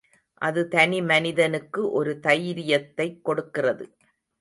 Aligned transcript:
அது 0.33 0.67
தனிமனிதனுக்கு 0.71 1.91
ஒரு 1.91 2.19
தைரியத்தைக் 2.19 3.23
கொடுக்கிறது. 3.23 3.95